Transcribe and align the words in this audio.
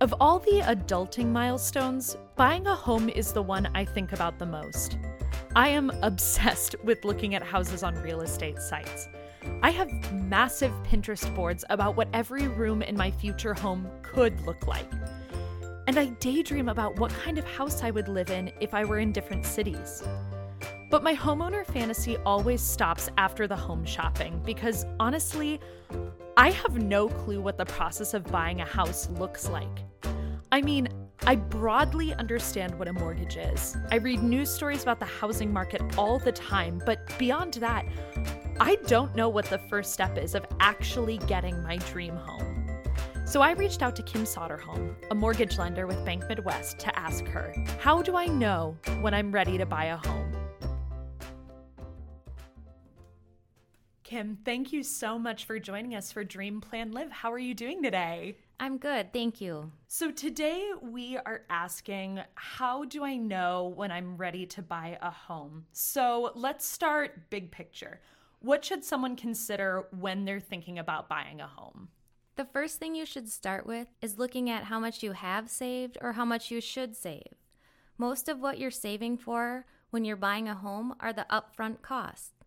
Of 0.00 0.14
all 0.20 0.38
the 0.38 0.60
adulting 0.60 1.26
milestones, 1.32 2.16
buying 2.36 2.68
a 2.68 2.74
home 2.74 3.08
is 3.08 3.32
the 3.32 3.42
one 3.42 3.68
I 3.74 3.84
think 3.84 4.12
about 4.12 4.38
the 4.38 4.46
most. 4.46 4.96
I 5.56 5.70
am 5.70 5.90
obsessed 6.02 6.76
with 6.84 7.04
looking 7.04 7.34
at 7.34 7.42
houses 7.42 7.82
on 7.82 7.96
real 7.96 8.20
estate 8.20 8.60
sites. 8.60 9.08
I 9.60 9.70
have 9.70 9.90
massive 10.12 10.70
Pinterest 10.84 11.34
boards 11.34 11.64
about 11.68 11.96
what 11.96 12.06
every 12.12 12.46
room 12.46 12.80
in 12.80 12.96
my 12.96 13.10
future 13.10 13.54
home 13.54 13.88
could 14.02 14.40
look 14.42 14.68
like. 14.68 14.88
And 15.88 15.98
I 15.98 16.06
daydream 16.20 16.68
about 16.68 17.00
what 17.00 17.10
kind 17.10 17.36
of 17.36 17.44
house 17.44 17.82
I 17.82 17.90
would 17.90 18.06
live 18.06 18.30
in 18.30 18.52
if 18.60 18.74
I 18.74 18.84
were 18.84 19.00
in 19.00 19.10
different 19.10 19.44
cities. 19.44 20.04
But 20.92 21.02
my 21.02 21.16
homeowner 21.16 21.66
fantasy 21.66 22.18
always 22.18 22.62
stops 22.62 23.08
after 23.18 23.48
the 23.48 23.56
home 23.56 23.84
shopping 23.84 24.40
because 24.44 24.86
honestly, 25.00 25.58
I 26.36 26.52
have 26.52 26.80
no 26.80 27.08
clue 27.08 27.40
what 27.40 27.58
the 27.58 27.66
process 27.66 28.14
of 28.14 28.22
buying 28.30 28.60
a 28.60 28.64
house 28.64 29.08
looks 29.18 29.48
like. 29.48 29.87
I 30.50 30.62
mean, 30.62 30.88
I 31.26 31.36
broadly 31.36 32.14
understand 32.14 32.78
what 32.78 32.88
a 32.88 32.92
mortgage 32.92 33.36
is. 33.36 33.76
I 33.90 33.96
read 33.96 34.22
news 34.22 34.50
stories 34.50 34.82
about 34.82 34.98
the 34.98 35.04
housing 35.04 35.52
market 35.52 35.82
all 35.98 36.18
the 36.18 36.32
time, 36.32 36.80
but 36.86 37.00
beyond 37.18 37.54
that, 37.54 37.84
I 38.58 38.76
don't 38.86 39.14
know 39.14 39.28
what 39.28 39.44
the 39.44 39.58
first 39.58 39.92
step 39.92 40.16
is 40.16 40.34
of 40.34 40.46
actually 40.58 41.18
getting 41.18 41.62
my 41.62 41.76
dream 41.76 42.16
home. 42.16 42.66
So 43.26 43.42
I 43.42 43.52
reached 43.52 43.82
out 43.82 43.94
to 43.96 44.02
Kim 44.02 44.24
Soderholm, 44.24 44.94
a 45.10 45.14
mortgage 45.14 45.58
lender 45.58 45.86
with 45.86 46.02
Bank 46.06 46.26
Midwest, 46.30 46.78
to 46.78 46.98
ask 46.98 47.26
her, 47.26 47.52
How 47.78 48.00
do 48.00 48.16
I 48.16 48.24
know 48.24 48.78
when 49.02 49.12
I'm 49.12 49.30
ready 49.30 49.58
to 49.58 49.66
buy 49.66 49.84
a 49.86 49.98
home? 49.98 50.27
Kim, 54.08 54.38
thank 54.42 54.72
you 54.72 54.82
so 54.82 55.18
much 55.18 55.44
for 55.44 55.58
joining 55.58 55.94
us 55.94 56.10
for 56.10 56.24
Dream 56.24 56.62
Plan 56.62 56.92
Live. 56.92 57.10
How 57.10 57.30
are 57.30 57.38
you 57.38 57.52
doing 57.52 57.82
today? 57.82 58.38
I'm 58.58 58.78
good, 58.78 59.12
thank 59.12 59.38
you. 59.38 59.70
So, 59.86 60.10
today 60.10 60.70
we 60.80 61.18
are 61.18 61.42
asking 61.50 62.20
how 62.34 62.86
do 62.86 63.04
I 63.04 63.16
know 63.16 63.74
when 63.76 63.90
I'm 63.90 64.16
ready 64.16 64.46
to 64.46 64.62
buy 64.62 64.96
a 65.02 65.10
home? 65.10 65.66
So, 65.72 66.32
let's 66.34 66.64
start 66.64 67.28
big 67.28 67.50
picture. 67.50 68.00
What 68.40 68.64
should 68.64 68.82
someone 68.82 69.14
consider 69.14 69.88
when 69.90 70.24
they're 70.24 70.40
thinking 70.40 70.78
about 70.78 71.10
buying 71.10 71.42
a 71.42 71.46
home? 71.46 71.88
The 72.36 72.46
first 72.46 72.78
thing 72.78 72.94
you 72.94 73.04
should 73.04 73.28
start 73.28 73.66
with 73.66 73.88
is 74.00 74.18
looking 74.18 74.48
at 74.48 74.64
how 74.64 74.80
much 74.80 75.02
you 75.02 75.12
have 75.12 75.50
saved 75.50 75.98
or 76.00 76.14
how 76.14 76.24
much 76.24 76.50
you 76.50 76.62
should 76.62 76.96
save. 76.96 77.34
Most 77.98 78.30
of 78.30 78.40
what 78.40 78.58
you're 78.58 78.70
saving 78.70 79.18
for 79.18 79.66
when 79.90 80.06
you're 80.06 80.16
buying 80.16 80.48
a 80.48 80.54
home 80.54 80.94
are 80.98 81.12
the 81.12 81.26
upfront 81.30 81.82
costs. 81.82 82.37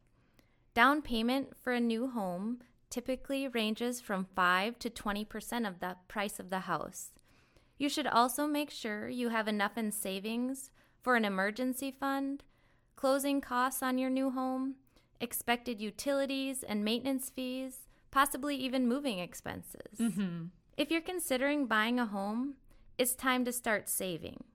Down 0.73 1.01
payment 1.01 1.57
for 1.57 1.73
a 1.73 1.81
new 1.81 2.07
home 2.07 2.59
typically 2.89 3.47
ranges 3.47 3.99
from 3.99 4.27
5 4.35 4.79
to 4.79 4.89
20% 4.89 5.67
of 5.67 5.79
the 5.79 5.97
price 6.07 6.39
of 6.39 6.49
the 6.49 6.61
house. 6.61 7.11
You 7.77 7.89
should 7.89 8.07
also 8.07 8.47
make 8.47 8.69
sure 8.69 9.09
you 9.09 9.29
have 9.29 9.47
enough 9.47 9.77
in 9.77 9.91
savings 9.91 10.69
for 11.01 11.15
an 11.15 11.25
emergency 11.25 11.91
fund, 11.91 12.43
closing 12.95 13.41
costs 13.41 13.83
on 13.83 13.97
your 13.97 14.09
new 14.09 14.29
home, 14.29 14.75
expected 15.19 15.81
utilities 15.81 16.63
and 16.63 16.85
maintenance 16.85 17.29
fees, 17.29 17.87
possibly 18.09 18.55
even 18.55 18.87
moving 18.87 19.19
expenses. 19.19 19.97
Mm-hmm. 19.99 20.45
If 20.77 20.89
you're 20.89 21.01
considering 21.01 21.65
buying 21.65 21.99
a 21.99 22.05
home, 22.05 22.55
it's 22.97 23.13
time 23.13 23.43
to 23.45 23.51
start 23.51 23.89
saving. 23.89 24.45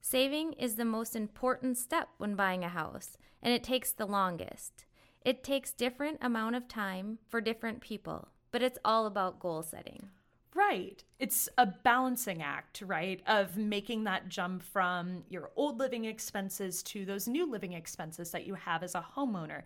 Saving 0.00 0.54
is 0.54 0.76
the 0.76 0.84
most 0.84 1.14
important 1.14 1.76
step 1.76 2.08
when 2.16 2.34
buying 2.34 2.64
a 2.64 2.68
house, 2.68 3.18
and 3.42 3.52
it 3.52 3.62
takes 3.62 3.92
the 3.92 4.06
longest. 4.06 4.85
It 5.26 5.42
takes 5.42 5.72
different 5.72 6.18
amount 6.22 6.54
of 6.54 6.68
time 6.68 7.18
for 7.26 7.40
different 7.40 7.80
people, 7.80 8.28
but 8.52 8.62
it's 8.62 8.78
all 8.84 9.06
about 9.06 9.40
goal 9.40 9.60
setting. 9.60 10.08
Right. 10.54 11.02
It's 11.18 11.48
a 11.58 11.66
balancing 11.66 12.42
act, 12.42 12.80
right? 12.86 13.20
Of 13.26 13.56
making 13.56 14.04
that 14.04 14.28
jump 14.28 14.62
from 14.62 15.24
your 15.28 15.50
old 15.56 15.80
living 15.80 16.04
expenses 16.04 16.80
to 16.84 17.04
those 17.04 17.26
new 17.26 17.50
living 17.50 17.72
expenses 17.72 18.30
that 18.30 18.46
you 18.46 18.54
have 18.54 18.84
as 18.84 18.94
a 18.94 19.04
homeowner. 19.16 19.62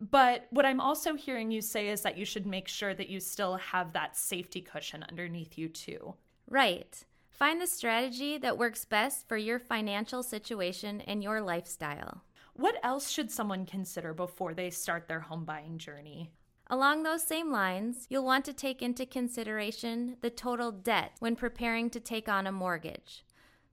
But 0.00 0.46
what 0.48 0.64
I'm 0.64 0.80
also 0.80 1.16
hearing 1.16 1.50
you 1.50 1.60
say 1.60 1.90
is 1.90 2.00
that 2.00 2.16
you 2.16 2.24
should 2.24 2.46
make 2.46 2.66
sure 2.66 2.94
that 2.94 3.10
you 3.10 3.20
still 3.20 3.56
have 3.56 3.92
that 3.92 4.16
safety 4.16 4.62
cushion 4.62 5.04
underneath 5.06 5.58
you, 5.58 5.68
too. 5.68 6.14
Right. 6.48 7.04
Find 7.28 7.60
the 7.60 7.66
strategy 7.66 8.38
that 8.38 8.56
works 8.56 8.86
best 8.86 9.28
for 9.28 9.36
your 9.36 9.58
financial 9.58 10.22
situation 10.22 11.02
and 11.02 11.22
your 11.22 11.42
lifestyle. 11.42 12.22
What 12.56 12.78
else 12.84 13.10
should 13.10 13.32
someone 13.32 13.66
consider 13.66 14.14
before 14.14 14.54
they 14.54 14.70
start 14.70 15.08
their 15.08 15.20
home 15.20 15.44
buying 15.44 15.76
journey? 15.76 16.30
Along 16.68 17.02
those 17.02 17.24
same 17.24 17.50
lines, 17.50 18.06
you'll 18.08 18.24
want 18.24 18.44
to 18.44 18.52
take 18.52 18.80
into 18.80 19.04
consideration 19.04 20.16
the 20.20 20.30
total 20.30 20.70
debt 20.70 21.16
when 21.18 21.34
preparing 21.34 21.90
to 21.90 21.98
take 21.98 22.28
on 22.28 22.46
a 22.46 22.52
mortgage. 22.52 23.24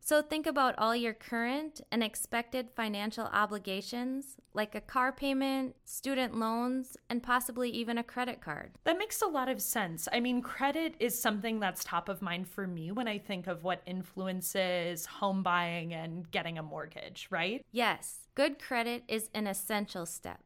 So 0.04 0.24
think 0.24 0.48
about 0.48 0.74
all 0.80 0.96
your 0.96 1.14
current 1.14 1.80
and 1.92 2.04
expected 2.04 2.72
financial 2.76 3.26
obligations, 3.26 4.36
like 4.52 4.74
a 4.74 4.82
car 4.82 5.12
payment, 5.12 5.76
student 5.86 6.36
loans, 6.36 6.98
and 7.08 7.22
possibly 7.22 7.70
even 7.70 8.00
a 8.00 8.04
credit 8.04 8.42
card. 8.42 8.72
That 8.84 8.98
makes 8.98 9.22
a 9.22 9.28
lot 9.28 9.48
of 9.48 9.62
sense. 9.62 10.08
I 10.12 10.20
mean, 10.20 10.42
credit 10.42 10.96
is 11.00 11.22
something 11.22 11.60
that's 11.60 11.84
top 11.84 12.10
of 12.10 12.24
mind 12.24 12.48
for 12.48 12.66
me 12.66 12.92
when 12.92 13.08
I 13.08 13.20
think 13.20 13.46
of 13.46 13.64
what 13.64 13.84
influences 13.86 15.06
home 15.06 15.44
buying 15.44 15.94
and 15.94 16.30
getting 16.32 16.58
a 16.58 16.64
mortgage, 16.64 17.28
right? 17.30 17.64
Yes, 17.72 18.28
good 18.34 18.58
credit 18.60 19.04
is 19.08 19.30
an 19.36 19.46
essential 19.46 20.08
step. 20.08 20.42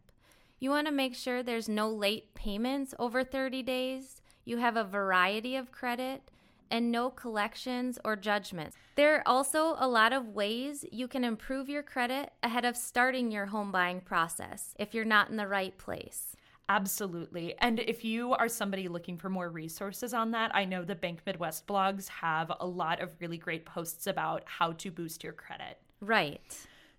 You 0.59 0.69
want 0.69 0.87
to 0.87 0.93
make 0.93 1.15
sure 1.15 1.41
there's 1.41 1.69
no 1.69 1.89
late 1.89 2.35
payments 2.35 2.93
over 2.99 3.23
30 3.23 3.63
days, 3.63 4.21
you 4.43 4.57
have 4.57 4.75
a 4.75 4.83
variety 4.83 5.55
of 5.55 5.71
credit 5.71 6.29
and 6.71 6.91
no 6.91 7.09
collections 7.09 7.99
or 8.03 8.15
judgments. 8.15 8.75
There 8.95 9.15
are 9.15 9.23
also 9.25 9.75
a 9.77 9.87
lot 9.87 10.13
of 10.13 10.29
ways 10.29 10.85
you 10.91 11.07
can 11.07 11.23
improve 11.23 11.69
your 11.69 11.83
credit 11.83 12.31
ahead 12.43 12.65
of 12.65 12.77
starting 12.77 13.31
your 13.31 13.47
home 13.47 13.71
buying 13.71 14.01
process 14.01 14.73
if 14.79 14.93
you're 14.93 15.05
not 15.05 15.29
in 15.29 15.37
the 15.37 15.47
right 15.47 15.77
place. 15.77 16.35
Absolutely. 16.67 17.55
And 17.59 17.79
if 17.79 18.03
you 18.03 18.33
are 18.33 18.49
somebody 18.49 18.87
looking 18.87 19.17
for 19.17 19.29
more 19.29 19.49
resources 19.49 20.13
on 20.13 20.31
that, 20.31 20.55
I 20.55 20.65
know 20.65 20.83
the 20.83 20.95
Bank 20.95 21.19
Midwest 21.25 21.67
blogs 21.67 22.07
have 22.07 22.51
a 22.59 22.65
lot 22.65 23.01
of 23.01 23.15
really 23.19 23.37
great 23.37 23.65
posts 23.65 24.07
about 24.07 24.43
how 24.45 24.71
to 24.73 24.89
boost 24.89 25.23
your 25.23 25.33
credit. 25.33 25.77
Right. 26.01 26.41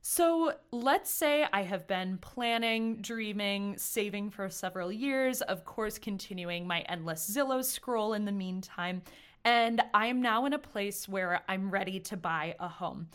So 0.09 0.53
let's 0.71 1.11
say 1.11 1.47
I 1.53 1.63
have 1.63 1.89
been 1.89 2.19
planning, 2.19 3.03
dreaming, 3.03 3.77
saving 3.77 4.31
for 4.31 4.49
several 4.49 4.93
years, 4.93 5.43
of 5.43 5.65
course, 5.65 5.99
continuing 5.99 6.65
my 6.65 6.83
endless 6.83 7.29
Zillow 7.29 7.65
scroll 7.65 8.13
in 8.13 8.25
the 8.25 8.31
meantime. 8.31 9.03
And 9.47 9.81
I 9.95 10.07
am 10.07 10.21
now 10.21 10.45
in 10.45 10.53
a 10.55 10.59
place 10.59 11.09
where 11.09 11.41
I'm 11.49 11.71
ready 11.71 12.01
to 12.01 12.17
buy 12.17 12.57
a 12.59 12.67
home. 12.67 13.11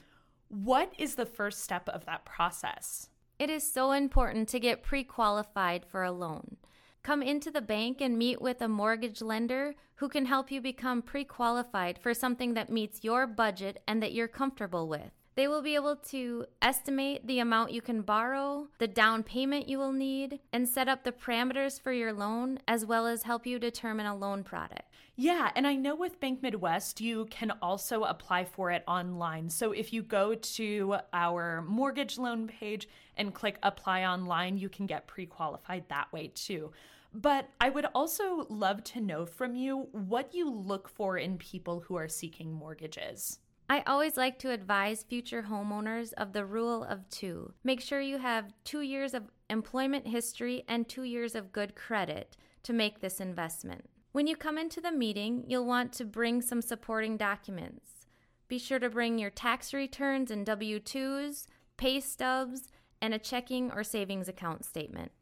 What 0.47 0.93
is 0.97 1.15
the 1.15 1.25
first 1.25 1.59
step 1.61 1.89
of 1.89 2.05
that 2.05 2.23
process? 2.23 3.09
It 3.37 3.49
is 3.49 3.69
so 3.69 3.91
important 3.91 4.47
to 4.49 4.59
get 4.59 4.81
pre 4.81 5.03
qualified 5.03 5.85
for 5.85 6.03
a 6.03 6.11
loan. 6.13 6.55
Come 7.03 7.21
into 7.21 7.51
the 7.51 7.59
bank 7.59 7.99
and 7.99 8.17
meet 8.17 8.41
with 8.41 8.61
a 8.61 8.69
mortgage 8.69 9.21
lender 9.21 9.75
who 9.95 10.07
can 10.07 10.25
help 10.25 10.49
you 10.49 10.61
become 10.61 11.01
pre 11.01 11.25
qualified 11.25 11.99
for 11.99 12.13
something 12.13 12.53
that 12.53 12.69
meets 12.69 13.03
your 13.03 13.27
budget 13.27 13.83
and 13.85 14.01
that 14.01 14.13
you're 14.13 14.29
comfortable 14.29 14.87
with. 14.87 15.11
They 15.35 15.47
will 15.47 15.61
be 15.61 15.75
able 15.75 15.95
to 15.95 16.45
estimate 16.61 17.25
the 17.25 17.39
amount 17.39 17.71
you 17.71 17.81
can 17.81 18.01
borrow, 18.01 18.67
the 18.79 18.87
down 18.87 19.23
payment 19.23 19.69
you 19.69 19.77
will 19.77 19.93
need, 19.93 20.39
and 20.51 20.67
set 20.67 20.89
up 20.89 21.03
the 21.03 21.13
parameters 21.13 21.79
for 21.79 21.93
your 21.93 22.11
loan, 22.11 22.59
as 22.67 22.85
well 22.85 23.07
as 23.07 23.23
help 23.23 23.47
you 23.47 23.57
determine 23.57 24.05
a 24.05 24.15
loan 24.15 24.43
product. 24.43 24.83
Yeah, 25.15 25.51
and 25.55 25.65
I 25.65 25.75
know 25.75 25.95
with 25.95 26.19
Bank 26.19 26.41
Midwest, 26.41 26.99
you 26.99 27.27
can 27.29 27.51
also 27.61 28.03
apply 28.03 28.43
for 28.43 28.71
it 28.71 28.83
online. 28.87 29.49
So 29.49 29.71
if 29.71 29.93
you 29.93 30.03
go 30.03 30.35
to 30.35 30.97
our 31.13 31.61
mortgage 31.61 32.17
loan 32.17 32.47
page 32.47 32.89
and 33.15 33.33
click 33.33 33.57
apply 33.63 34.03
online, 34.03 34.57
you 34.57 34.67
can 34.67 34.85
get 34.85 35.07
pre 35.07 35.25
qualified 35.25 35.87
that 35.87 36.11
way 36.11 36.31
too. 36.33 36.71
But 37.13 37.49
I 37.59 37.69
would 37.69 37.85
also 37.93 38.45
love 38.49 38.83
to 38.85 39.01
know 39.01 39.25
from 39.25 39.55
you 39.55 39.87
what 39.91 40.33
you 40.33 40.49
look 40.49 40.89
for 40.89 41.17
in 41.17 41.37
people 41.37 41.81
who 41.81 41.95
are 41.95 42.07
seeking 42.07 42.51
mortgages. 42.51 43.39
I 43.71 43.83
always 43.87 44.17
like 44.17 44.37
to 44.39 44.51
advise 44.51 45.03
future 45.03 45.45
homeowners 45.49 46.11
of 46.17 46.33
the 46.33 46.43
rule 46.43 46.83
of 46.83 47.07
two. 47.09 47.53
Make 47.63 47.79
sure 47.79 48.01
you 48.01 48.17
have 48.17 48.51
two 48.65 48.81
years 48.81 49.13
of 49.13 49.31
employment 49.49 50.05
history 50.05 50.65
and 50.67 50.89
two 50.89 51.03
years 51.03 51.35
of 51.35 51.53
good 51.53 51.73
credit 51.73 52.35
to 52.63 52.73
make 52.73 52.99
this 52.99 53.21
investment. 53.21 53.85
When 54.11 54.27
you 54.27 54.35
come 54.35 54.57
into 54.57 54.81
the 54.81 54.91
meeting, 54.91 55.45
you'll 55.47 55.65
want 55.65 55.93
to 55.93 56.03
bring 56.03 56.41
some 56.41 56.61
supporting 56.61 57.15
documents. 57.15 58.07
Be 58.49 58.59
sure 58.59 58.77
to 58.77 58.89
bring 58.89 59.17
your 59.17 59.29
tax 59.29 59.73
returns 59.73 60.31
and 60.31 60.45
W 60.45 60.77
2s, 60.77 61.47
pay 61.77 62.01
stubs, 62.01 62.67
and 63.01 63.13
a 63.13 63.19
checking 63.19 63.71
or 63.71 63.85
savings 63.85 64.27
account 64.27 64.65
statement. 64.65 65.13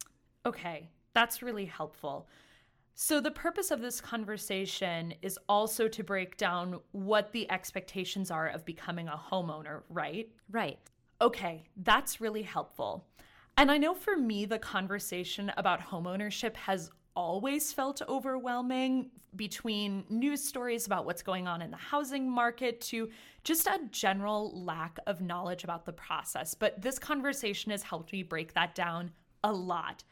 Okay, 0.44 0.90
that's 1.14 1.44
really 1.44 1.66
helpful. 1.66 2.28
So, 3.02 3.22
the 3.22 3.32
purpose 3.32 3.72
of 3.72 3.80
this 3.80 4.02
conversation 4.02 5.14
is 5.22 5.40
also 5.48 5.88
to 5.88 6.04
break 6.04 6.36
down 6.36 6.82
what 6.92 7.32
the 7.32 7.50
expectations 7.50 8.30
are 8.30 8.50
of 8.50 8.66
becoming 8.66 9.08
a 9.08 9.18
homeowner, 9.32 9.84
right? 9.88 10.30
Right. 10.52 10.80
Okay, 11.22 11.64
that's 11.78 12.20
really 12.20 12.42
helpful. 12.42 13.08
And 13.56 13.72
I 13.72 13.78
know 13.78 13.94
for 13.94 14.18
me, 14.18 14.44
the 14.44 14.60
conversation 14.60 15.50
about 15.56 15.80
homeownership 15.80 16.58
has 16.58 16.92
always 17.16 17.72
felt 17.72 18.02
overwhelming 18.10 19.12
between 19.38 20.04
news 20.10 20.44
stories 20.44 20.86
about 20.86 21.06
what's 21.06 21.22
going 21.22 21.48
on 21.48 21.62
in 21.62 21.72
the 21.72 21.78
housing 21.78 22.30
market 22.30 22.82
to 22.82 23.10
just 23.46 23.66
a 23.66 23.80
general 23.92 24.62
lack 24.66 25.00
of 25.08 25.22
knowledge 25.22 25.64
about 25.64 25.86
the 25.86 25.94
process. 25.94 26.54
But 26.54 26.82
this 26.82 27.00
conversation 27.00 27.72
has 27.72 27.82
helped 27.82 28.12
me 28.12 28.24
break 28.24 28.56
that 28.56 28.76
down 28.76 29.12
a 29.46 29.54
lot. 29.54 30.04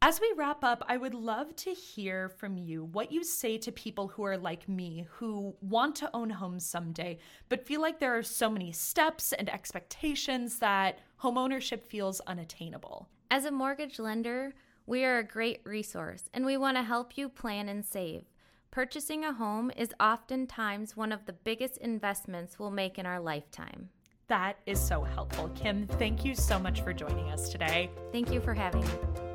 As 0.00 0.20
we 0.20 0.32
wrap 0.36 0.62
up, 0.62 0.84
I 0.88 0.96
would 0.96 1.12
love 1.12 1.56
to 1.56 1.70
hear 1.70 2.28
from 2.28 2.56
you 2.56 2.84
what 2.84 3.10
you 3.10 3.24
say 3.24 3.58
to 3.58 3.72
people 3.72 4.06
who 4.06 4.22
are 4.22 4.38
like 4.38 4.68
me, 4.68 5.08
who 5.10 5.56
want 5.60 5.96
to 5.96 6.10
own 6.14 6.30
homes 6.30 6.64
someday, 6.64 7.18
but 7.48 7.66
feel 7.66 7.80
like 7.80 7.98
there 7.98 8.16
are 8.16 8.22
so 8.22 8.48
many 8.48 8.70
steps 8.70 9.32
and 9.32 9.50
expectations 9.50 10.60
that 10.60 11.00
homeownership 11.20 11.84
feels 11.84 12.20
unattainable. 12.28 13.08
As 13.32 13.44
a 13.44 13.50
mortgage 13.50 13.98
lender, 13.98 14.54
we 14.86 15.04
are 15.04 15.18
a 15.18 15.24
great 15.24 15.62
resource 15.64 16.30
and 16.32 16.46
we 16.46 16.56
want 16.56 16.76
to 16.76 16.84
help 16.84 17.18
you 17.18 17.28
plan 17.28 17.68
and 17.68 17.84
save. 17.84 18.22
Purchasing 18.70 19.24
a 19.24 19.32
home 19.32 19.72
is 19.76 19.92
oftentimes 19.98 20.96
one 20.96 21.10
of 21.10 21.26
the 21.26 21.32
biggest 21.32 21.76
investments 21.78 22.56
we'll 22.56 22.70
make 22.70 23.00
in 23.00 23.04
our 23.04 23.18
lifetime. 23.18 23.88
That 24.28 24.58
is 24.64 24.78
so 24.78 25.02
helpful. 25.02 25.48
Kim, 25.56 25.88
thank 25.88 26.24
you 26.24 26.36
so 26.36 26.56
much 26.58 26.82
for 26.82 26.92
joining 26.92 27.30
us 27.30 27.48
today. 27.48 27.90
Thank 28.12 28.30
you 28.30 28.40
for 28.40 28.54
having 28.54 28.82
me. 28.82 29.27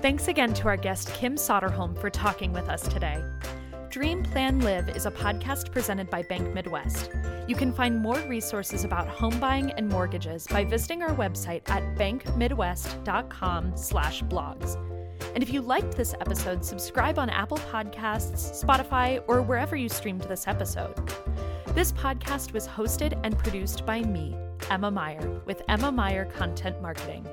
Thanks 0.00 0.28
again 0.28 0.54
to 0.54 0.68
our 0.68 0.76
guest, 0.76 1.12
Kim 1.12 1.34
Soderholm, 1.34 2.00
for 2.00 2.08
talking 2.08 2.52
with 2.52 2.68
us 2.68 2.86
today. 2.86 3.20
Dream 3.90 4.22
Plan 4.22 4.60
Live 4.60 4.90
is 4.90 5.06
a 5.06 5.10
podcast 5.10 5.72
presented 5.72 6.08
by 6.08 6.22
Bank 6.22 6.54
Midwest. 6.54 7.10
You 7.48 7.56
can 7.56 7.72
find 7.72 7.98
more 7.98 8.20
resources 8.28 8.84
about 8.84 9.08
home 9.08 9.40
buying 9.40 9.72
and 9.72 9.88
mortgages 9.88 10.46
by 10.46 10.64
visiting 10.64 11.02
our 11.02 11.12
website 11.16 11.68
at 11.68 11.82
bankmidwest.com/blogs. 11.96 14.76
And 15.34 15.42
if 15.42 15.52
you 15.52 15.62
liked 15.62 15.96
this 15.96 16.14
episode, 16.20 16.64
subscribe 16.64 17.18
on 17.18 17.28
Apple 17.28 17.58
Podcasts, 17.58 18.64
Spotify, 18.64 19.20
or 19.26 19.42
wherever 19.42 19.74
you 19.74 19.88
streamed 19.88 20.22
this 20.22 20.46
episode. 20.46 20.94
This 21.74 21.90
podcast 21.90 22.52
was 22.52 22.68
hosted 22.68 23.18
and 23.24 23.36
produced 23.36 23.84
by 23.84 24.02
me, 24.02 24.36
Emma 24.70 24.92
Meyer, 24.92 25.40
with 25.44 25.60
Emma 25.68 25.90
Meyer 25.90 26.26
Content 26.26 26.80
Marketing. 26.80 27.26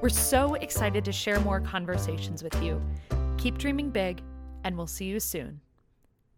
We're 0.00 0.08
so 0.08 0.54
excited 0.54 1.04
to 1.04 1.12
share 1.12 1.38
more 1.40 1.60
conversations 1.60 2.42
with 2.42 2.54
you. 2.62 2.80
Keep 3.36 3.58
dreaming 3.58 3.90
big, 3.90 4.22
and 4.64 4.74
we'll 4.74 4.86
see 4.86 5.04
you 5.04 5.20
soon. 5.20 5.60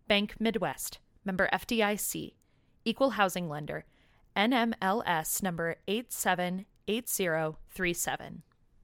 Bank 0.09 0.35
Midwest, 0.41 0.99
member 1.25 1.49
FDIC, 1.53 2.33
equal 2.85 3.11
housing 3.11 3.49
lender, 3.49 3.85
NMLS 4.37 5.45
number 5.45 5.77
878037. 5.87 8.43